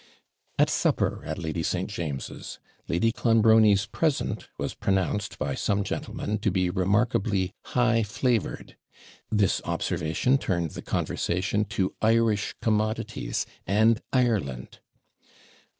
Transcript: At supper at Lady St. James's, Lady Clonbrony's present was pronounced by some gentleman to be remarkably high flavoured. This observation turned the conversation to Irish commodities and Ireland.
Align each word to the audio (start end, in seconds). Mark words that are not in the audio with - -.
At 0.57 0.71
supper 0.71 1.23
at 1.27 1.37
Lady 1.37 1.61
St. 1.61 1.87
James's, 1.87 2.57
Lady 2.87 3.11
Clonbrony's 3.11 3.85
present 3.85 4.47
was 4.57 4.73
pronounced 4.73 5.37
by 5.37 5.53
some 5.53 5.83
gentleman 5.83 6.39
to 6.39 6.49
be 6.49 6.71
remarkably 6.71 7.53
high 7.65 8.01
flavoured. 8.01 8.77
This 9.29 9.61
observation 9.63 10.39
turned 10.39 10.71
the 10.71 10.81
conversation 10.81 11.65
to 11.65 11.93
Irish 12.01 12.55
commodities 12.63 13.45
and 13.67 14.01
Ireland. 14.11 14.79